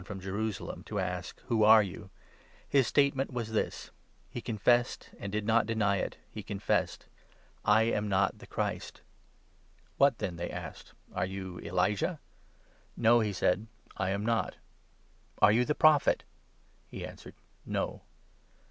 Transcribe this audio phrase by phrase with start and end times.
[0.09, 2.09] rom Jerusalem, to ask—" Who are Baptist to you?",
[2.69, 3.91] his statement was this:
[4.31, 5.23] he confessed 20 desus.
[5.27, 7.05] antj did not deny it} he confessed—
[7.65, 9.01] "I am not the Christ.""
[9.99, 12.19] What then?" they asked." Are you Elijah?"
[12.95, 14.55] 21 "No, "he said," I am not."
[15.39, 16.23] "Are you' the Prophet
[16.89, 17.35] '?"He answered"
[17.67, 18.01] No."